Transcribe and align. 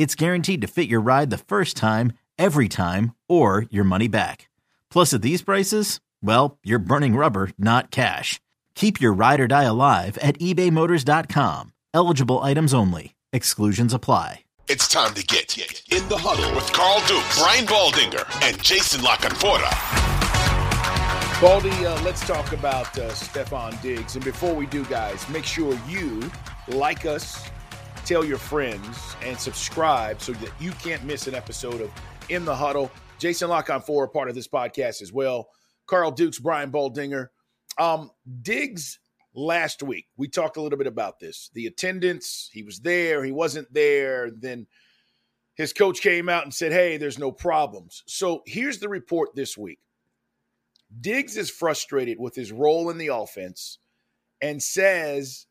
it's 0.00 0.14
guaranteed 0.14 0.62
to 0.62 0.66
fit 0.66 0.88
your 0.88 1.02
ride 1.02 1.28
the 1.28 1.36
first 1.36 1.76
time, 1.76 2.14
every 2.38 2.68
time, 2.70 3.14
or 3.28 3.66
your 3.70 3.84
money 3.84 4.08
back. 4.08 4.48
Plus, 4.90 5.12
at 5.12 5.20
these 5.20 5.42
prices, 5.42 6.00
well, 6.22 6.58
you're 6.64 6.78
burning 6.78 7.16
rubber, 7.16 7.50
not 7.58 7.90
cash. 7.90 8.40
Keep 8.74 8.98
your 8.98 9.12
ride 9.12 9.40
or 9.40 9.46
die 9.46 9.64
alive 9.64 10.16
at 10.22 10.38
ebaymotors.com. 10.38 11.74
Eligible 11.92 12.38
items 12.38 12.72
only. 12.72 13.14
Exclusions 13.34 13.92
apply. 13.92 14.40
It's 14.68 14.88
time 14.88 15.12
to 15.12 15.22
get 15.22 15.58
in 15.58 16.08
the 16.08 16.16
huddle 16.16 16.54
with 16.54 16.72
Carl 16.72 17.00
Duke, 17.06 17.24
Brian 17.36 17.66
Baldinger, 17.66 18.24
and 18.42 18.62
Jason 18.62 19.02
La 19.02 19.16
Canfora. 19.16 19.70
Baldy, 21.42 21.84
uh, 21.84 22.02
let's 22.04 22.26
talk 22.26 22.52
about 22.52 22.98
uh, 22.98 23.10
Stefon 23.10 23.80
Diggs. 23.82 24.14
And 24.14 24.24
before 24.24 24.54
we 24.54 24.64
do, 24.64 24.82
guys, 24.86 25.28
make 25.28 25.44
sure 25.44 25.78
you 25.86 26.30
like 26.68 27.04
us, 27.04 27.44
tell 28.10 28.24
your 28.24 28.38
friends, 28.38 29.14
and 29.22 29.38
subscribe 29.38 30.20
so 30.20 30.32
that 30.32 30.50
you 30.58 30.72
can't 30.72 31.04
miss 31.04 31.28
an 31.28 31.34
episode 31.36 31.80
of 31.80 31.92
In 32.28 32.44
the 32.44 32.56
Huddle. 32.56 32.90
Jason 33.20 33.48
La 33.48 33.62
Canfora, 33.62 34.12
part 34.12 34.28
of 34.28 34.34
this 34.34 34.48
podcast 34.48 35.00
as 35.00 35.12
well. 35.12 35.48
Carl 35.86 36.10
Dukes, 36.10 36.40
Brian 36.40 36.72
Baldinger. 36.72 37.28
Um, 37.78 38.10
Diggs 38.42 38.98
last 39.32 39.80
week, 39.84 40.08
we 40.16 40.26
talked 40.26 40.56
a 40.56 40.60
little 40.60 40.76
bit 40.76 40.88
about 40.88 41.20
this. 41.20 41.50
The 41.54 41.66
attendance, 41.66 42.50
he 42.52 42.64
was 42.64 42.80
there, 42.80 43.22
he 43.22 43.30
wasn't 43.30 43.72
there. 43.72 44.32
Then 44.36 44.66
his 45.54 45.72
coach 45.72 46.00
came 46.00 46.28
out 46.28 46.42
and 46.42 46.52
said, 46.52 46.72
Hey, 46.72 46.96
there's 46.96 47.16
no 47.16 47.30
problems. 47.30 48.02
So 48.08 48.42
here's 48.44 48.80
the 48.80 48.88
report 48.88 49.36
this 49.36 49.56
week 49.56 49.78
Diggs 51.00 51.36
is 51.36 51.48
frustrated 51.48 52.18
with 52.18 52.34
his 52.34 52.50
role 52.50 52.90
in 52.90 52.98
the 52.98 53.14
offense 53.14 53.78
and 54.42 54.60
says 54.60 55.46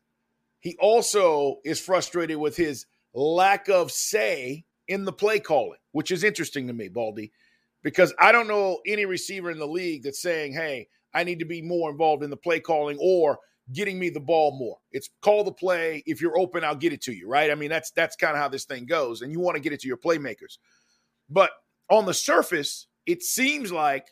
he 0.60 0.76
also 0.80 1.56
is 1.64 1.80
frustrated 1.80 2.36
with 2.36 2.56
his 2.56 2.86
lack 3.14 3.68
of 3.68 3.90
say 3.90 4.64
in 4.88 5.04
the 5.04 5.12
play 5.12 5.40
calling, 5.40 5.78
which 5.92 6.10
is 6.10 6.24
interesting 6.24 6.66
to 6.66 6.72
me, 6.72 6.88
Baldy, 6.88 7.32
because 7.82 8.14
I 8.18 8.32
don't 8.32 8.48
know 8.48 8.80
any 8.86 9.06
receiver 9.06 9.50
in 9.50 9.58
the 9.58 9.66
league 9.66 10.04
that's 10.04 10.22
saying, 10.22 10.52
Hey, 10.52 10.88
I 11.12 11.24
need 11.24 11.40
to 11.40 11.44
be 11.44 11.62
more 11.62 11.90
involved 11.90 12.22
in 12.22 12.30
the 12.30 12.36
play 12.36 12.60
calling 12.60 12.98
or 13.00 13.38
getting 13.72 13.98
me 13.98 14.10
the 14.10 14.20
ball 14.20 14.56
more. 14.58 14.78
It's 14.92 15.08
call 15.22 15.44
the 15.44 15.52
play. 15.52 16.02
If 16.06 16.20
you're 16.20 16.38
open, 16.38 16.64
I'll 16.64 16.74
get 16.74 16.92
it 16.92 17.02
to 17.02 17.12
you, 17.12 17.28
right? 17.28 17.50
I 17.50 17.54
mean, 17.54 17.70
that's 17.70 17.90
that's 17.92 18.16
kind 18.16 18.34
of 18.34 18.38
how 18.38 18.48
this 18.48 18.64
thing 18.64 18.86
goes. 18.86 19.22
And 19.22 19.32
you 19.32 19.40
want 19.40 19.56
to 19.56 19.62
get 19.62 19.72
it 19.72 19.80
to 19.80 19.88
your 19.88 19.96
playmakers. 19.96 20.58
But 21.28 21.50
on 21.88 22.06
the 22.06 22.14
surface, 22.14 22.86
it 23.06 23.22
seems 23.22 23.72
like 23.72 24.06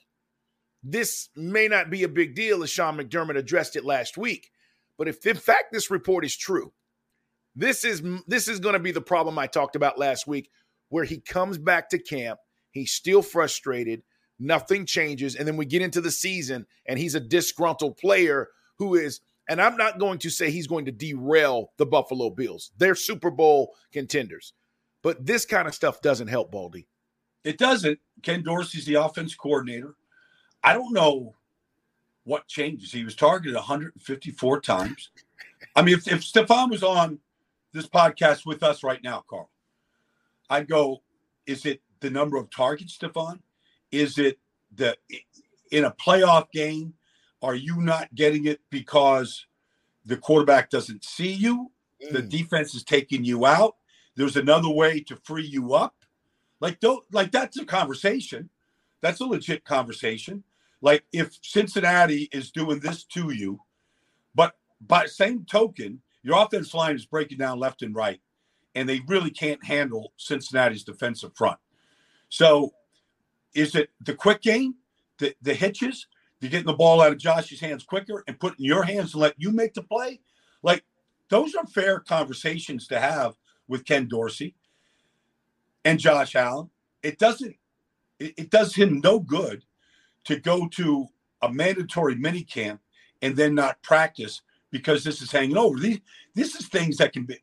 this 0.83 1.28
may 1.37 1.69
not 1.69 1.91
be 1.91 2.05
a 2.05 2.09
big 2.09 2.34
deal 2.34 2.62
as 2.62 2.71
Sean 2.71 2.97
McDermott 2.97 3.37
addressed 3.37 3.77
it 3.77 3.84
last 3.84 4.17
week. 4.17 4.50
But 4.99 5.09
if 5.09 5.25
in 5.25 5.37
fact 5.37 5.73
this 5.73 5.91
report 5.91 6.25
is 6.25 6.37
true, 6.37 6.73
this 7.55 7.85
is 7.85 8.03
this 8.27 8.49
is 8.49 8.61
going 8.61 8.75
to 8.75 8.79
be 8.81 8.93
the 8.93 9.01
problem 9.01 9.39
I 9.39 9.47
talked 9.47 9.77
about 9.77 9.99
last 9.99 10.27
week 10.27 10.51
where 10.91 11.05
he 11.05 11.21
comes 11.21 11.57
back 11.57 11.89
to 11.91 11.99
camp, 11.99 12.41
he's 12.73 12.93
still 12.93 13.23
frustrated, 13.23 14.03
nothing 14.39 14.85
changes 14.85 15.37
and 15.37 15.47
then 15.47 15.57
we 15.57 15.65
get 15.65 15.83
into 15.83 16.01
the 16.01 16.11
season 16.11 16.67
and 16.87 16.99
he's 16.99 17.15
a 17.15 17.21
disgruntled 17.21 17.97
player 17.97 18.49
who 18.79 18.95
is 18.97 19.21
and 19.49 19.63
I'm 19.63 19.77
not 19.79 19.99
going 19.99 20.19
to 20.19 20.31
say 20.31 20.51
he's 20.51 20.67
going 20.67 20.85
to 20.85 20.93
derail 20.93 21.73
the 21.79 21.87
Buffalo 21.87 22.29
Bills. 22.29 22.71
They're 22.77 22.95
Super 22.95 23.31
Bowl 23.31 23.75
contenders. 23.93 24.53
But 25.03 25.25
this 25.25 25.47
kind 25.47 25.67
of 25.67 25.75
stuff 25.75 26.03
doesn't 26.03 26.29
help 26.29 26.53
Baldy. 26.53 26.87
It 27.45 27.57
doesn't. 27.57 27.99
Ken 28.23 28.43
Dorsey's 28.43 28.85
the 28.85 28.97
offense 28.97 29.35
coordinator. 29.35 29.95
I 30.63 30.75
don't 30.75 30.93
know 30.93 31.37
what 32.28 32.47
changes. 32.47 32.93
He 32.93 33.05
was 33.05 33.16
targeted 33.16 33.55
154 33.55 34.61
times. 34.61 35.11
I 35.75 35.83
mean, 35.83 35.94
if, 35.97 36.06
if 36.06 36.21
Stefon 36.21 36.71
was 36.71 36.83
on 36.83 37.19
this 37.72 37.87
podcast 37.87 38.44
with 38.44 38.62
us 38.62 38.84
right 38.84 39.03
now, 39.03 39.25
Carl, 39.28 39.50
I'd 40.50 40.69
go, 40.69 41.03
is 41.47 41.65
it 41.65 41.81
the 42.00 42.11
number 42.11 42.37
of 42.37 42.50
targets, 42.50 42.97
Stefon? 42.99 43.41
Is 43.91 44.19
it 44.19 44.38
the 44.75 44.97
in 45.72 45.84
a 45.84 45.91
playoff 45.91 46.50
game? 46.53 46.93
Are 47.41 47.55
you 47.55 47.81
not 47.81 48.15
getting 48.15 48.44
it 48.44 48.61
because 48.69 49.47
the 50.05 50.17
quarterback 50.17 50.69
doesn't 50.69 51.05
see 51.05 51.33
you? 51.33 51.71
Mm. 52.05 52.12
The 52.12 52.22
defense 52.22 52.75
is 52.75 52.84
taking 52.84 53.25
you 53.25 53.47
out. 53.47 53.77
There's 54.17 54.37
another 54.37 54.69
way 54.69 55.00
to 55.00 55.17
free 55.17 55.47
you 55.47 55.72
up. 55.72 55.94
Like 56.61 56.78
don't 56.81 57.03
like 57.11 57.33
that's 57.33 57.59
a 57.59 57.65
conversation. 57.65 58.50
That's 59.00 59.21
a 59.21 59.25
legit 59.25 59.65
conversation. 59.65 60.44
Like 60.81 61.05
if 61.12 61.39
Cincinnati 61.43 62.28
is 62.33 62.50
doing 62.50 62.81
this 62.81 63.05
to 63.05 63.33
you, 63.33 63.61
but 64.34 64.55
by 64.81 65.06
same 65.06 65.44
token, 65.44 66.00
your 66.22 66.43
offense 66.43 66.72
line 66.75 66.94
is 66.94 67.06
breaking 67.06 67.39
down 67.39 67.59
left 67.59 67.83
and 67.83 67.94
right, 67.94 68.21
and 68.75 68.88
they 68.88 69.00
really 69.06 69.31
can't 69.31 69.65
handle 69.65 70.12
Cincinnati's 70.17 70.84
defensive 70.84 71.33
front. 71.37 71.59
So 72.28 72.75
is 73.55 73.75
it 73.75 73.91
the 74.05 74.15
quick 74.15 74.43
game, 74.43 74.75
the, 75.19 75.34
the 75.43 75.55
hitches, 75.55 76.06
the 76.41 76.49
getting 76.49 76.67
the 76.67 76.75
ball 76.75 77.00
out 77.00 77.12
of 77.12 77.19
Josh's 77.19 77.61
hands 77.61 77.83
quicker 77.83 78.22
and 78.28 78.38
putting 78.38 78.65
your 78.65 78.84
hands 78.84 79.15
and 79.15 79.22
let 79.22 79.34
you 79.37 79.50
make 79.50 79.75
the 79.75 79.83
play? 79.83 80.21
Like 80.62 80.84
those 81.28 81.55
are 81.55 81.67
fair 81.67 81.99
conversations 82.00 82.87
to 82.88 83.00
have 83.00 83.34
with 83.67 83.84
Ken 83.84 84.06
Dorsey 84.06 84.55
and 85.84 85.99
Josh 85.99 86.37
Allen. 86.37 86.71
It 87.03 87.19
doesn't 87.19 87.56
it, 88.19 88.34
it 88.37 88.50
does 88.50 88.75
him 88.75 89.00
no 89.03 89.19
good 89.19 89.65
to 90.25 90.39
go 90.39 90.69
to 90.69 91.06
a 91.43 91.53
mandatory 91.53 92.15
mini 92.15 92.43
camp 92.43 92.81
and 93.23 93.37
then 93.37 93.55
not 93.55 93.83
practice 93.83 94.43
because 94.71 95.05
this 95.05 95.23
is 95.23 95.33
hanging 95.33 95.56
over. 95.56 95.79
These 95.79 96.01
this 96.34 96.55
is 96.55 96.69
things 96.69 96.97
that 96.99 97.12
can 97.12 97.25
be 97.25 97.37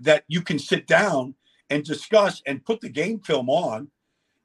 that 0.00 0.24
you 0.28 0.42
can 0.42 0.58
sit 0.58 0.86
down 0.86 1.34
and 1.70 1.84
discuss 1.84 2.42
and 2.46 2.64
put 2.64 2.80
the 2.80 2.88
game 2.88 3.20
film 3.20 3.48
on 3.48 3.88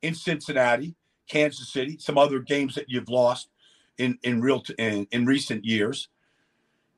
in 0.01 0.13
Cincinnati, 0.13 0.95
Kansas 1.29 1.71
City, 1.71 1.97
some 1.99 2.17
other 2.17 2.39
games 2.39 2.75
that 2.75 2.85
you've 2.87 3.09
lost 3.09 3.49
in 3.97 4.17
in 4.23 4.41
real 4.41 4.61
t- 4.61 4.75
in, 4.77 5.07
in 5.11 5.25
recent 5.25 5.65
years. 5.65 6.09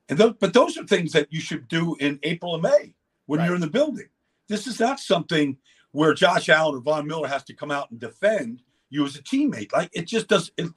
And 0.08 0.18
those, 0.18 0.34
but 0.40 0.54
those 0.54 0.78
are 0.78 0.86
things 0.86 1.12
that 1.14 1.32
you 1.32 1.40
should 1.40 1.68
do 1.68 1.96
in 2.00 2.20
April 2.24 2.56
and 2.56 2.64
May 2.64 2.94
when 3.26 3.40
right. 3.40 3.46
you're 3.46 3.56
in 3.56 3.62
the 3.62 3.68
building. 3.68 4.10
This 4.48 4.66
is 4.66 4.80
not 4.80 5.00
something 5.00 5.58
where 5.92 6.14
Josh 6.14 6.50
Allen 6.50 6.76
or 6.76 6.82
Von 6.82 7.08
Miller 7.08 7.28
has 7.28 7.44
to 7.46 7.54
come 7.54 7.72
out 7.72 7.92
and 7.92 8.00
defend 8.00 8.62
you 8.90 9.06
as 9.06 9.16
a 9.16 9.24
teammate. 9.24 9.74
Like 9.74 9.90
it 9.94 10.08
just 10.08 10.28
does. 10.28 10.52
It, 10.58 10.68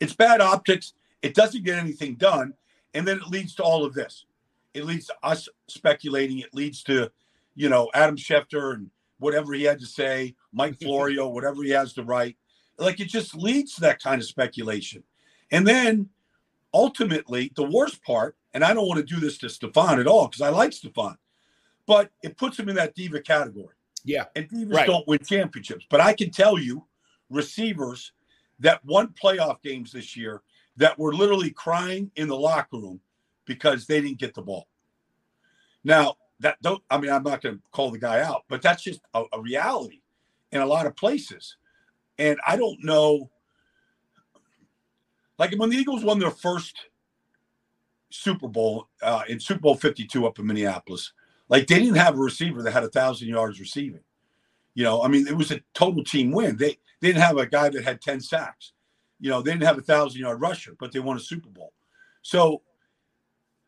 it's 0.00 0.14
bad 0.14 0.40
optics. 0.40 0.94
It 1.22 1.34
doesn't 1.34 1.64
get 1.64 1.78
anything 1.78 2.14
done, 2.14 2.54
and 2.94 3.06
then 3.06 3.18
it 3.18 3.28
leads 3.28 3.54
to 3.56 3.62
all 3.62 3.84
of 3.84 3.94
this. 3.94 4.24
It 4.74 4.84
leads 4.84 5.06
to 5.06 5.14
us 5.22 5.48
speculating. 5.68 6.38
It 6.38 6.54
leads 6.54 6.82
to, 6.84 7.10
you 7.54 7.68
know, 7.68 7.90
Adam 7.94 8.16
Schefter 8.16 8.74
and 8.74 8.90
whatever 9.18 9.52
he 9.52 9.64
had 9.64 9.80
to 9.80 9.86
say, 9.86 10.34
Mike 10.52 10.78
Florio, 10.80 11.28
whatever 11.28 11.62
he 11.62 11.70
has 11.70 11.92
to 11.94 12.02
write. 12.02 12.36
Like 12.78 13.00
it 13.00 13.08
just 13.08 13.34
leads 13.34 13.74
to 13.74 13.82
that 13.82 14.02
kind 14.02 14.20
of 14.20 14.26
speculation. 14.26 15.02
And 15.50 15.66
then 15.66 16.08
ultimately, 16.72 17.52
the 17.54 17.68
worst 17.68 18.02
part, 18.02 18.36
and 18.54 18.64
I 18.64 18.72
don't 18.72 18.86
want 18.86 19.06
to 19.06 19.14
do 19.14 19.20
this 19.20 19.38
to 19.38 19.46
Stefon 19.46 20.00
at 20.00 20.06
all 20.06 20.28
because 20.28 20.40
I 20.40 20.48
like 20.48 20.70
Stefon, 20.70 21.16
but 21.86 22.10
it 22.22 22.36
puts 22.36 22.58
him 22.58 22.68
in 22.68 22.76
that 22.76 22.94
diva 22.94 23.20
category. 23.20 23.74
Yeah. 24.04 24.24
And 24.34 24.48
divas 24.48 24.74
right. 24.74 24.86
don't 24.86 25.06
win 25.06 25.18
championships. 25.18 25.86
But 25.90 26.00
I 26.00 26.14
can 26.14 26.30
tell 26.30 26.58
you, 26.58 26.84
receivers 27.30 28.12
that 28.58 28.84
won 28.84 29.08
playoff 29.08 29.62
games 29.62 29.92
this 29.92 30.16
year 30.16 30.42
that 30.76 30.98
were 30.98 31.14
literally 31.14 31.50
crying 31.50 32.10
in 32.16 32.28
the 32.28 32.36
locker 32.36 32.78
room 32.78 33.00
because 33.44 33.86
they 33.86 34.00
didn't 34.00 34.18
get 34.18 34.34
the 34.34 34.42
ball. 34.42 34.66
Now, 35.82 36.16
that 36.40 36.60
don't 36.62 36.82
I 36.90 36.98
mean 36.98 37.10
I'm 37.10 37.22
not 37.22 37.42
going 37.42 37.56
to 37.56 37.62
call 37.70 37.90
the 37.90 37.98
guy 37.98 38.20
out, 38.22 38.44
but 38.48 38.62
that's 38.62 38.82
just 38.82 39.00
a, 39.14 39.24
a, 39.32 39.40
reality 39.40 40.00
in 40.52 40.60
a 40.60 40.66
lot 40.66 40.86
of 40.86 40.96
places. 40.96 41.56
And 42.18 42.38
I 42.46 42.56
don't 42.56 42.82
know. 42.82 43.30
Like 45.38 45.54
when 45.56 45.70
the 45.70 45.76
Eagles 45.76 46.04
won 46.04 46.18
their 46.18 46.30
first 46.30 46.76
Super 48.10 48.48
Bowl 48.48 48.88
uh, 49.02 49.22
in 49.28 49.38
Super 49.38 49.60
Bowl 49.60 49.74
52 49.74 50.26
up 50.26 50.38
in 50.38 50.46
Minneapolis, 50.46 51.12
like 51.48 51.66
they 51.66 51.78
didn't 51.78 51.96
have 51.96 52.14
a 52.14 52.22
receiver 52.22 52.62
that 52.62 52.72
had 52.72 52.84
a 52.84 52.88
thousand 52.88 53.28
yards 53.28 53.60
receiving. 53.60 54.00
You 54.74 54.84
know, 54.84 55.02
I 55.02 55.08
mean, 55.08 55.26
it 55.26 55.36
was 55.36 55.50
a 55.50 55.60
total 55.74 56.04
team 56.04 56.30
win. 56.30 56.56
They, 56.56 56.78
they 57.00 57.08
didn't 57.08 57.22
have 57.22 57.38
a 57.38 57.46
guy 57.46 57.68
that 57.68 57.84
had 57.84 58.00
10 58.00 58.20
sacks. 58.20 58.72
You 59.20 59.30
know, 59.30 59.42
they 59.42 59.52
didn't 59.52 59.64
have 59.64 59.78
a 59.78 59.82
thousand 59.82 60.20
yard 60.20 60.40
rusher, 60.40 60.74
but 60.78 60.92
they 60.92 60.98
won 60.98 61.16
a 61.16 61.20
Super 61.20 61.50
Bowl. 61.50 61.72
So 62.22 62.62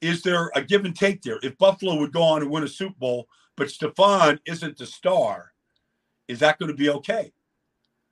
is 0.01 0.23
there 0.23 0.51
a 0.55 0.63
give 0.63 0.85
and 0.85 0.97
take 0.97 1.23
there? 1.23 1.39
If 1.43 1.57
Buffalo 1.59 1.97
would 1.97 2.13
go 2.13 2.23
on 2.23 2.43
and 2.43 2.51
win 2.51 2.65
a 2.65 2.69
Super 2.69 2.99
Bowl, 2.99 3.29
but 3.57 3.69
Stefon 3.69 4.39
isn't 4.47 4.79
the 4.79 4.87
star, 4.87 5.53
is 6.29 6.41
that 6.41 6.59
going 6.59 6.71
to 6.71 6.77
be 6.77 6.91
okay? 6.91 7.33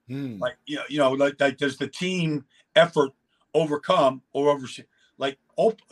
Hmm. 0.08 0.38
Like 0.38 0.56
you 0.66 0.76
know, 0.76 0.82
you 0.88 0.98
know, 0.98 1.12
like, 1.12 1.40
like 1.40 1.56
does 1.56 1.76
the 1.76 1.88
team 1.88 2.44
effort 2.76 3.10
overcome 3.54 4.22
or 4.32 4.50
over? 4.50 4.66
Like 5.18 5.38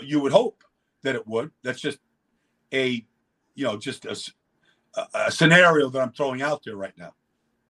you 0.00 0.20
would 0.20 0.32
hope 0.32 0.62
that 1.02 1.14
it 1.14 1.26
would. 1.26 1.50
That's 1.62 1.80
just 1.80 1.98
a, 2.72 3.04
you 3.54 3.64
know, 3.64 3.76
just 3.76 4.04
a, 4.04 4.16
a 5.14 5.30
scenario 5.30 5.88
that 5.88 6.00
I'm 6.00 6.12
throwing 6.12 6.42
out 6.42 6.62
there 6.64 6.76
right 6.76 6.96
now. 6.96 7.14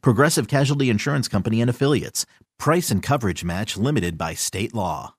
Progressive 0.00 0.48
Casualty 0.48 0.90
Insurance 0.90 1.28
Company 1.28 1.60
and 1.60 1.70
Affiliates. 1.70 2.26
Price 2.58 2.90
and 2.90 3.02
coverage 3.02 3.44
match 3.44 3.76
limited 3.76 4.16
by 4.16 4.34
state 4.34 4.74
law. 4.74 5.14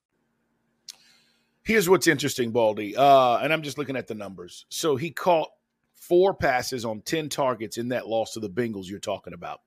Here's 1.64 1.90
what's 1.90 2.08
interesting, 2.08 2.52
Baldy. 2.52 2.96
Uh, 2.96 3.38
and 3.38 3.54
I'm 3.54 3.64
just 3.64 3.78
looking 3.78 3.96
at 3.96 4.08
the 4.08 4.16
numbers. 4.16 4.66
So 4.70 4.96
he 4.96 5.12
caught 5.12 5.50
four 5.94 6.34
passes 6.34 6.84
on 6.84 7.02
10 7.02 7.30
targets 7.30 7.78
in 7.78 7.90
that 7.90 8.08
loss 8.08 8.34
to 8.34 8.42
the 8.42 8.50
Bengals 8.50 8.88
you're 8.88 9.00
talking 9.00 9.34
about. 9.34 9.62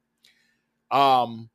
Um, 0.91 1.49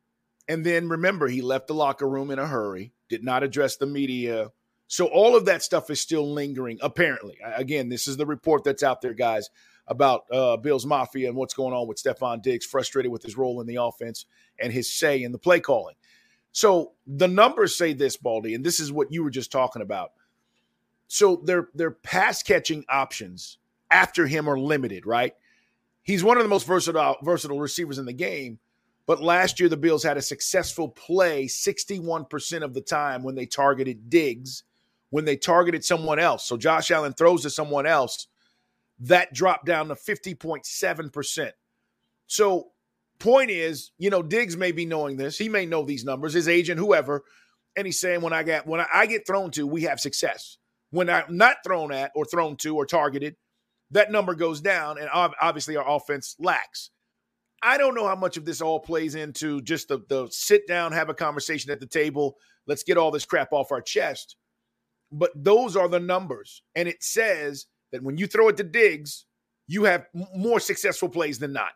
and 0.48 0.66
then 0.66 0.88
remember, 0.88 1.28
he 1.28 1.40
left 1.40 1.68
the 1.68 1.74
locker 1.74 2.08
room 2.08 2.30
in 2.30 2.40
a 2.40 2.46
hurry, 2.46 2.92
did 3.08 3.22
not 3.22 3.44
address 3.44 3.76
the 3.76 3.86
media. 3.86 4.50
So 4.88 5.06
all 5.06 5.36
of 5.36 5.44
that 5.44 5.62
stuff 5.62 5.88
is 5.88 6.00
still 6.00 6.30
lingering, 6.32 6.78
apparently. 6.82 7.38
Again, 7.44 7.88
this 7.88 8.08
is 8.08 8.16
the 8.16 8.26
report 8.26 8.64
that's 8.64 8.82
out 8.82 9.00
there, 9.00 9.14
guys, 9.14 9.48
about 9.92 10.24
uh, 10.32 10.56
Bills 10.56 10.86
Mafia 10.86 11.28
and 11.28 11.36
what's 11.36 11.54
going 11.54 11.74
on 11.74 11.86
with 11.86 12.02
Stefon 12.02 12.42
Diggs, 12.42 12.66
frustrated 12.66 13.12
with 13.12 13.22
his 13.22 13.36
role 13.36 13.60
in 13.60 13.66
the 13.66 13.76
offense 13.76 14.24
and 14.58 14.72
his 14.72 14.92
say 14.92 15.22
in 15.22 15.30
the 15.30 15.38
play 15.38 15.60
calling. 15.60 15.94
So 16.50 16.92
the 17.06 17.28
numbers 17.28 17.76
say 17.76 17.92
this, 17.92 18.16
Baldy, 18.16 18.54
and 18.54 18.64
this 18.64 18.80
is 18.80 18.90
what 18.90 19.12
you 19.12 19.22
were 19.22 19.30
just 19.30 19.52
talking 19.52 19.82
about. 19.82 20.12
So 21.08 21.42
their 21.44 21.68
their 21.74 21.90
pass 21.90 22.42
catching 22.42 22.84
options 22.88 23.58
after 23.90 24.26
him 24.26 24.48
are 24.48 24.58
limited, 24.58 25.06
right? 25.06 25.34
He's 26.02 26.24
one 26.24 26.38
of 26.38 26.42
the 26.42 26.48
most 26.48 26.66
versatile 26.66 27.16
versatile 27.22 27.60
receivers 27.60 27.98
in 27.98 28.06
the 28.06 28.12
game. 28.14 28.58
But 29.04 29.22
last 29.22 29.60
year, 29.60 29.68
the 29.68 29.76
Bills 29.76 30.04
had 30.04 30.16
a 30.16 30.22
successful 30.22 30.88
play 30.88 31.46
61% 31.46 32.62
of 32.62 32.72
the 32.72 32.80
time 32.80 33.22
when 33.22 33.34
they 33.34 33.46
targeted 33.46 34.08
Diggs, 34.08 34.62
when 35.10 35.24
they 35.24 35.36
targeted 35.36 35.84
someone 35.84 36.18
else. 36.18 36.44
So 36.46 36.56
Josh 36.56 36.90
Allen 36.90 37.12
throws 37.12 37.42
to 37.42 37.50
someone 37.50 37.84
else, 37.84 38.28
that 39.00 39.32
dropped 39.32 39.66
down 39.66 39.88
to 39.88 39.94
50.7%. 39.94 41.50
So, 42.26 42.68
point 43.18 43.50
is, 43.50 43.92
you 43.98 44.10
know, 44.10 44.22
Diggs 44.22 44.56
may 44.56 44.72
be 44.72 44.86
knowing 44.86 45.16
this. 45.16 45.38
He 45.38 45.48
may 45.48 45.66
know 45.66 45.82
these 45.82 46.04
numbers, 46.04 46.32
his 46.32 46.48
agent, 46.48 46.78
whoever. 46.78 47.22
And 47.76 47.86
he's 47.86 48.00
saying, 48.00 48.20
when 48.20 48.32
I 48.32 48.42
get 48.42 48.66
when 48.66 48.84
I 48.92 49.06
get 49.06 49.26
thrown 49.26 49.50
to, 49.52 49.66
we 49.66 49.82
have 49.82 50.00
success. 50.00 50.58
When 50.90 51.08
I'm 51.08 51.36
not 51.36 51.56
thrown 51.64 51.90
at 51.90 52.12
or 52.14 52.24
thrown 52.24 52.56
to 52.58 52.76
or 52.76 52.84
targeted, 52.84 53.36
that 53.92 54.10
number 54.10 54.34
goes 54.34 54.60
down, 54.60 54.98
and 54.98 55.08
obviously 55.12 55.76
our 55.76 55.88
offense 55.88 56.36
lacks. 56.38 56.90
I 57.62 57.78
don't 57.78 57.94
know 57.94 58.08
how 58.08 58.16
much 58.16 58.36
of 58.36 58.44
this 58.44 58.60
all 58.60 58.80
plays 58.80 59.14
into 59.14 59.62
just 59.62 59.88
the, 59.88 60.00
the 60.08 60.28
sit 60.30 60.66
down, 60.66 60.92
have 60.92 61.08
a 61.08 61.14
conversation 61.14 61.70
at 61.70 61.78
the 61.78 61.86
table. 61.86 62.36
Let's 62.66 62.82
get 62.82 62.96
all 62.96 63.10
this 63.10 63.24
crap 63.24 63.52
off 63.52 63.70
our 63.70 63.80
chest. 63.80 64.36
But 65.12 65.30
those 65.36 65.76
are 65.76 65.88
the 65.88 66.00
numbers. 66.00 66.62
And 66.74 66.88
it 66.88 67.04
says 67.04 67.66
that 67.92 68.02
when 68.02 68.16
you 68.16 68.26
throw 68.26 68.48
it 68.48 68.56
to 68.56 68.64
Diggs, 68.64 69.26
you 69.66 69.84
have 69.84 70.06
more 70.34 70.60
successful 70.60 71.08
plays 71.08 71.38
than 71.38 71.52
not. 71.52 71.72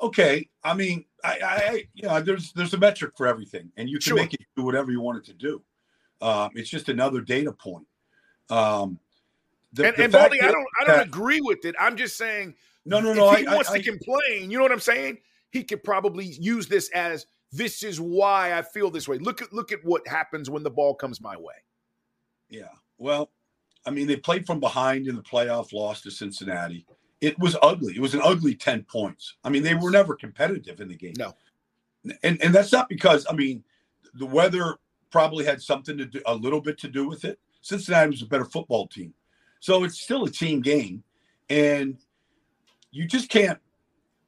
Okay. 0.00 0.48
I 0.64 0.74
mean, 0.74 1.04
I, 1.24 1.38
I, 1.42 1.84
you 1.94 2.08
know, 2.08 2.20
there's 2.20 2.52
there's 2.52 2.72
a 2.74 2.78
metric 2.78 3.12
for 3.16 3.26
everything, 3.26 3.70
and 3.76 3.88
you 3.88 3.98
can 3.98 4.10
sure. 4.10 4.16
make 4.16 4.32
it 4.32 4.40
do 4.56 4.62
whatever 4.62 4.90
you 4.90 5.00
want 5.00 5.18
it 5.18 5.24
to 5.26 5.34
do. 5.34 5.62
Um, 6.22 6.50
it's 6.54 6.70
just 6.70 6.88
another 6.88 7.20
data 7.20 7.52
point. 7.52 7.86
Um, 8.48 8.98
the, 9.72 9.88
and, 9.88 9.96
the 9.96 10.04
and 10.04 10.12
Baldy, 10.12 10.40
I 10.40 10.50
don't 10.50 10.66
I 10.80 10.84
don't 10.86 10.96
that, 10.96 11.06
agree 11.06 11.40
with 11.40 11.64
it. 11.64 11.74
I'm 11.78 11.96
just 11.96 12.16
saying 12.16 12.54
no, 12.84 13.00
no, 13.00 13.12
no. 13.12 13.32
If 13.32 13.40
he 13.40 13.46
I, 13.46 13.54
wants 13.54 13.70
I, 13.70 13.78
to 13.78 13.84
complain, 13.84 14.50
you 14.50 14.56
know 14.56 14.62
what 14.62 14.72
I'm 14.72 14.80
saying? 14.80 15.18
He 15.50 15.64
could 15.64 15.84
probably 15.84 16.26
use 16.26 16.66
this 16.66 16.90
as 16.90 17.26
this 17.52 17.82
is 17.82 18.00
why 18.00 18.56
I 18.56 18.62
feel 18.62 18.90
this 18.90 19.08
way. 19.08 19.18
Look 19.18 19.42
at 19.42 19.52
look 19.52 19.72
at 19.72 19.84
what 19.84 20.06
happens 20.06 20.48
when 20.48 20.62
the 20.62 20.70
ball 20.70 20.94
comes 20.94 21.20
my 21.20 21.36
way. 21.36 21.54
Yeah. 22.48 22.68
Well, 23.00 23.30
I 23.86 23.90
mean, 23.90 24.06
they 24.06 24.16
played 24.16 24.46
from 24.46 24.60
behind 24.60 25.08
in 25.08 25.16
the 25.16 25.22
playoff, 25.22 25.72
loss 25.72 26.02
to 26.02 26.10
Cincinnati. 26.10 26.86
It 27.20 27.38
was 27.38 27.56
ugly. 27.62 27.94
It 27.96 28.00
was 28.00 28.14
an 28.14 28.20
ugly 28.22 28.54
10 28.54 28.84
points. 28.84 29.34
I 29.42 29.48
mean, 29.48 29.62
they 29.62 29.74
were 29.74 29.90
never 29.90 30.14
competitive 30.14 30.80
in 30.80 30.88
the 30.88 30.96
game. 30.96 31.14
No. 31.18 31.34
And 32.22 32.40
and 32.42 32.54
that's 32.54 32.72
not 32.72 32.88
because 32.88 33.26
I 33.28 33.34
mean 33.34 33.62
the 34.14 34.24
weather 34.24 34.76
probably 35.10 35.44
had 35.44 35.60
something 35.60 35.98
to 35.98 36.06
do 36.06 36.20
a 36.24 36.34
little 36.34 36.60
bit 36.60 36.78
to 36.78 36.88
do 36.88 37.06
with 37.06 37.24
it. 37.24 37.38
Cincinnati 37.62 38.10
was 38.10 38.22
a 38.22 38.26
better 38.26 38.44
football 38.44 38.86
team. 38.86 39.12
So 39.60 39.84
it's 39.84 40.00
still 40.00 40.24
a 40.24 40.30
team 40.30 40.60
game. 40.60 41.02
And 41.50 41.98
you 42.90 43.06
just 43.06 43.28
can't 43.28 43.58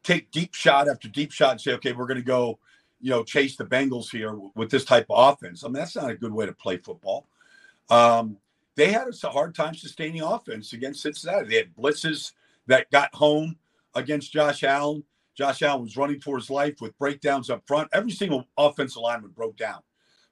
take 0.02 0.30
deep 0.30 0.54
shot 0.54 0.88
after 0.88 1.08
deep 1.08 1.32
shot 1.32 1.52
and 1.52 1.60
say, 1.60 1.72
okay, 1.74 1.92
we're 1.92 2.06
going 2.06 2.20
to 2.20 2.24
go, 2.24 2.58
you 3.00 3.10
know, 3.10 3.22
chase 3.22 3.56
the 3.56 3.64
Bengals 3.64 4.10
here 4.10 4.36
with 4.54 4.70
this 4.70 4.84
type 4.84 5.06
of 5.08 5.32
offense. 5.32 5.64
I 5.64 5.68
mean, 5.68 5.74
that's 5.74 5.96
not 5.96 6.10
a 6.10 6.16
good 6.16 6.32
way 6.32 6.46
to 6.46 6.52
play 6.52 6.76
football. 6.76 7.26
Um, 7.88 8.36
they 8.76 8.90
had 8.90 9.08
a 9.08 9.28
hard 9.28 9.54
time 9.54 9.74
sustaining 9.74 10.22
offense 10.22 10.72
against 10.72 11.02
Cincinnati. 11.02 11.48
They 11.48 11.56
had 11.56 11.74
blitzes 11.76 12.32
that 12.66 12.90
got 12.90 13.14
home 13.14 13.56
against 13.94 14.32
Josh 14.32 14.64
Allen. 14.64 15.04
Josh 15.34 15.62
Allen 15.62 15.82
was 15.82 15.96
running 15.96 16.20
for 16.20 16.36
his 16.36 16.50
life 16.50 16.80
with 16.80 16.98
breakdowns 16.98 17.50
up 17.50 17.62
front. 17.66 17.88
Every 17.92 18.10
single 18.10 18.46
offensive 18.56 19.02
lineman 19.02 19.30
broke 19.30 19.56
down, 19.56 19.80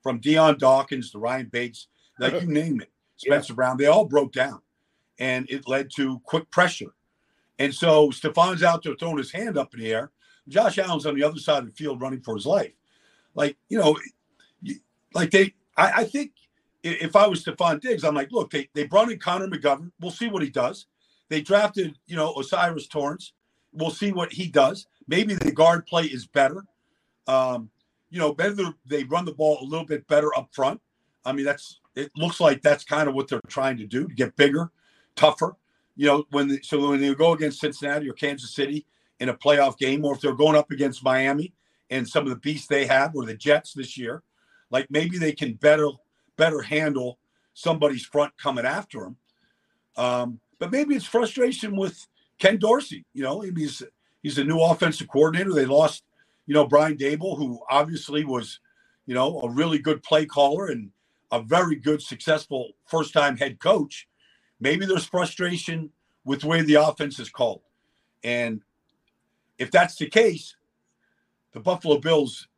from 0.03 0.19
Dion 0.21 0.59
Dawkins 0.59 1.11
to 1.13 1.19
Ryan 1.19 1.47
Bates, 1.47 1.89
like 2.19 2.41
you 2.41 2.47
name 2.47 2.81
it, 2.81 2.91
Spencer 3.17 3.53
yeah. 3.53 3.57
Brown. 3.57 3.77
They 3.77 3.87
all 3.87 4.05
broke 4.05 4.33
down, 4.33 4.61
and 5.19 5.49
it 5.51 5.69
led 5.69 5.91
to 5.97 6.21
quick 6.21 6.51
pressure 6.51 6.93
and 7.61 7.75
so 7.75 8.09
Stefon's 8.09 8.63
out 8.63 8.83
there 8.83 8.95
throwing 8.95 9.19
his 9.19 9.31
hand 9.31 9.59
up 9.59 9.75
in 9.75 9.81
the 9.81 9.93
air. 9.93 10.11
Josh 10.49 10.79
Allen's 10.79 11.05
on 11.05 11.15
the 11.15 11.23
other 11.23 11.39
side 11.39 11.59
of 11.59 11.67
the 11.67 11.73
field 11.73 12.01
running 12.01 12.23
for 12.23 12.35
his 12.35 12.47
life. 12.47 12.73
Like, 13.35 13.59
you 13.69 13.79
know, 13.79 13.99
like 15.13 15.31
they, 15.31 15.53
I, 15.77 15.93
I 15.99 16.05
think 16.05 16.33
if 16.83 17.17
I 17.17 17.27
was 17.27 17.45
Stefon 17.45 17.81
Diggs, 17.81 18.05
I'm 18.05 18.15
like, 18.15 18.33
look, 18.33 18.51
they, 18.51 18.69
they 18.75 18.85
brought 18.85 19.11
in 19.11 19.19
Connor 19.19 19.49
McGovern. 19.49 19.93
We'll 20.01 20.11
see 20.11 20.29
what 20.29 20.43
he 20.43 20.51
does. 20.51 20.87
They 21.29 21.41
drafted, 21.41 21.97
you 22.07 22.17
know, 22.17 22.35
O'Cyrus 22.37 22.89
Torrence. 22.89 23.33
We'll 23.73 23.91
see 23.91 24.13
what 24.13 24.33
he 24.33 24.49
does. 24.49 24.87
Maybe 25.07 25.35
the 25.35 25.53
guard 25.53 25.87
play 25.87 26.05
is 26.05 26.27
better. 26.27 26.65
Um, 27.27 27.71
you 28.11 28.19
know, 28.19 28.33
better 28.33 28.75
they 28.87 29.05
run 29.05 29.25
the 29.25 29.35
ball 29.35 29.59
a 29.61 29.65
little 29.65 29.87
bit 29.87 30.07
better 30.09 30.37
up 30.37 30.49
front. 30.53 30.81
I 31.25 31.33
mean, 31.33 31.45
that's 31.45 31.81
it 31.95 32.11
looks 32.17 32.41
like 32.41 32.63
that's 32.63 32.85
kind 32.85 33.09
of 33.09 33.15
what 33.15 33.29
they're 33.29 33.41
trying 33.47 33.77
to 33.79 33.87
do 33.87 34.09
to 34.09 34.15
get 34.15 34.37
bigger, 34.37 34.71
tougher 35.15 35.57
you 36.01 36.07
know, 36.07 36.25
when 36.31 36.49
the, 36.49 36.61
so 36.63 36.89
when 36.89 36.99
they 36.99 37.15
go 37.15 37.35
against 37.35 37.61
Cincinnati 37.61 38.09
or 38.09 38.15
Kansas 38.15 38.55
City 38.55 38.87
in 39.19 39.29
a 39.29 39.35
playoff 39.35 39.77
game, 39.77 40.03
or 40.03 40.15
if 40.15 40.21
they're 40.23 40.33
going 40.33 40.57
up 40.57 40.71
against 40.71 41.05
Miami 41.05 41.53
and 41.91 42.09
some 42.09 42.25
of 42.25 42.31
the 42.31 42.37
beasts 42.37 42.69
they 42.69 42.87
have, 42.87 43.15
or 43.15 43.27
the 43.27 43.35
Jets 43.35 43.75
this 43.75 43.99
year, 43.99 44.23
like 44.71 44.91
maybe 44.91 45.19
they 45.19 45.33
can 45.33 45.53
better 45.53 45.89
better 46.41 46.63
handle 46.63 47.21
somebody's 47.55 48.07
front 48.07 48.35
coming 48.39 48.67
after 48.67 49.05
him. 49.05 49.19
Um, 49.97 50.41
but 50.59 50.73
maybe 50.73 50.97
it's 50.97 51.07
frustration 51.07 51.77
with 51.77 52.07
Ken 52.39 52.59
Dorsey. 52.59 53.05
You 53.15 53.25
know, 53.25 53.41
he's 53.43 53.83
he's 54.23 54.39
a 54.39 54.45
new 54.45 54.61
offensive 54.61 55.09
coordinator. 55.09 55.53
They 55.55 55.67
lost, 55.67 56.05
you 56.47 56.55
know, 56.55 56.67
Brian 56.67 56.99
Daboll, 56.99 57.39
who 57.39 57.61
obviously 57.71 58.25
was, 58.25 58.61
you 59.07 59.15
know, 59.15 59.41
a 59.43 59.51
really 59.51 59.79
good 59.79 60.03
play 60.03 60.27
caller 60.27 60.69
and 60.69 60.91
a 61.33 61.43
very 61.43 61.77
good, 61.77 62.03
successful 62.03 62.73
first 62.87 63.13
time 63.15 63.39
head 63.39 63.61
coach. 63.61 64.09
Maybe 64.61 64.87
there's 64.87 65.07
frustration 65.07 65.91
with 66.25 66.43
the 66.43 66.49
way 66.49 66.63
the 66.63 66.77
offense 66.77 67.21
is 67.21 67.31
called. 67.31 67.63
And 68.25 68.63
if 69.59 69.71
that's 69.71 69.97
the 69.97 70.09
case, 70.09 70.57
the 71.53 71.61
Buffalo 71.61 71.99
Bills 71.99 72.49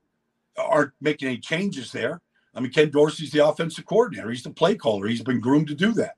aren't 0.58 0.92
making 1.00 1.28
any 1.28 1.38
changes 1.38 1.92
there. 1.92 2.20
I 2.54 2.60
mean, 2.60 2.70
Ken 2.70 2.90
Dorsey's 2.90 3.30
the 3.30 3.46
offensive 3.46 3.86
coordinator. 3.86 4.30
He's 4.30 4.42
the 4.42 4.50
play 4.50 4.74
caller. 4.74 5.06
He's 5.06 5.22
been 5.22 5.40
groomed 5.40 5.68
to 5.68 5.74
do 5.74 5.92
that. 5.94 6.16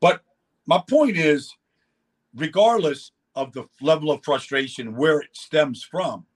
But 0.00 0.22
my 0.66 0.82
point 0.88 1.16
is, 1.16 1.54
regardless 2.34 3.12
of 3.34 3.52
the 3.52 3.64
level 3.80 4.10
of 4.10 4.24
frustration 4.24 4.96
where 4.96 5.20
it 5.20 5.30
stems 5.32 5.82
from, 5.82 6.26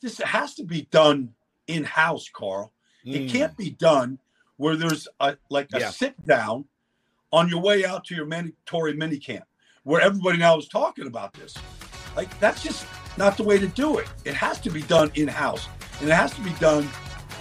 this 0.00 0.18
has 0.18 0.54
to 0.54 0.64
be 0.64 0.88
done 0.90 1.34
in 1.66 1.84
house, 1.84 2.28
Carl. 2.32 2.72
Mm. 3.06 3.14
It 3.14 3.30
can't 3.30 3.56
be 3.56 3.70
done 3.70 4.18
where 4.56 4.76
there's 4.76 5.08
a 5.20 5.36
like 5.48 5.68
a 5.74 5.80
yeah. 5.80 5.90
sit 5.90 6.26
down 6.26 6.64
on 7.32 7.48
your 7.48 7.60
way 7.60 7.84
out 7.84 8.04
to 8.04 8.14
your 8.14 8.26
mandatory 8.26 8.94
mini 8.94 9.18
camp 9.18 9.44
where 9.84 10.00
everybody 10.00 10.38
now 10.38 10.58
is 10.58 10.68
talking 10.68 11.06
about 11.06 11.32
this. 11.34 11.54
Like 12.16 12.38
that's 12.40 12.62
just 12.62 12.86
not 13.16 13.36
the 13.36 13.42
way 13.42 13.58
to 13.58 13.68
do 13.68 13.98
it. 13.98 14.08
It 14.24 14.34
has 14.34 14.60
to 14.60 14.70
be 14.70 14.82
done 14.82 15.10
in 15.14 15.28
house, 15.28 15.68
and 16.00 16.08
it 16.08 16.12
has 16.12 16.32
to 16.34 16.40
be 16.40 16.52
done 16.54 16.88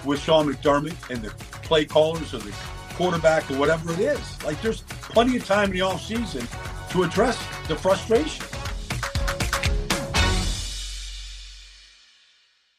with 0.06 0.20
Sean 0.22 0.52
McDermott 0.52 1.10
and 1.10 1.22
the 1.22 1.30
play 1.62 1.86
callers 1.86 2.34
or 2.34 2.40
the 2.40 2.54
quarterback 2.96 3.50
or 3.50 3.58
whatever 3.58 3.94
it 3.94 4.00
is. 4.00 4.44
Like 4.44 4.62
there's 4.62 4.82
plenty 4.82 5.38
of 5.38 5.46
time 5.46 5.66
in 5.66 5.72
the 5.72 5.82
off 5.82 6.02
season 6.02 6.48
to 6.92 7.04
address 7.04 7.38
the 7.68 7.76
frustration. 7.76 8.46